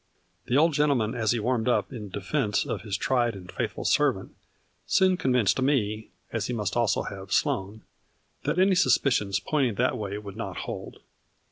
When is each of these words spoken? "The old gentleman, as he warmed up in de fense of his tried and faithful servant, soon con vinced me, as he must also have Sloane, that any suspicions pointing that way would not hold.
"The 0.47 0.57
old 0.57 0.73
gentleman, 0.73 1.13
as 1.13 1.29
he 1.31 1.39
warmed 1.39 1.67
up 1.69 1.93
in 1.93 2.09
de 2.09 2.21
fense 2.21 2.65
of 2.65 2.81
his 2.81 2.97
tried 2.97 3.35
and 3.35 3.51
faithful 3.51 3.85
servant, 3.85 4.35
soon 4.87 5.15
con 5.15 5.31
vinced 5.31 5.61
me, 5.61 6.09
as 6.33 6.47
he 6.47 6.53
must 6.53 6.75
also 6.75 7.03
have 7.03 7.31
Sloane, 7.31 7.83
that 8.41 8.57
any 8.57 8.73
suspicions 8.73 9.39
pointing 9.39 9.75
that 9.75 9.99
way 9.99 10.17
would 10.17 10.35
not 10.35 10.57
hold. 10.65 11.01